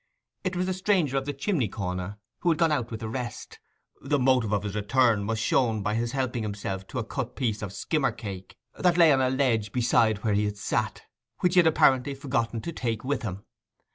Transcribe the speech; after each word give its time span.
It 0.43 0.55
was 0.55 0.65
the 0.65 0.73
stranger 0.73 1.15
of 1.15 1.25
the 1.25 1.31
chimney 1.33 1.67
corner, 1.67 2.17
who 2.39 2.49
had 2.49 2.57
gone 2.57 2.71
out 2.71 2.89
with 2.89 3.01
the 3.01 3.07
rest. 3.07 3.59
The 4.01 4.17
motive 4.17 4.51
of 4.51 4.63
his 4.63 4.73
return 4.73 5.27
was 5.27 5.37
shown 5.37 5.83
by 5.83 5.93
his 5.93 6.13
helping 6.13 6.41
himself 6.41 6.87
to 6.87 6.97
a 6.97 7.03
cut 7.03 7.35
piece 7.35 7.61
of 7.61 7.71
skimmer 7.71 8.11
cake 8.11 8.57
that 8.79 8.97
lay 8.97 9.13
on 9.13 9.21
a 9.21 9.29
ledge 9.29 9.71
beside 9.71 10.23
where 10.23 10.33
he 10.33 10.45
had 10.45 10.57
sat, 10.57 11.01
and 11.01 11.03
which 11.41 11.53
he 11.53 11.59
had 11.59 11.67
apparently 11.67 12.15
forgotten 12.15 12.61
to 12.61 12.71
take 12.71 13.03
with 13.03 13.21
him. 13.21 13.45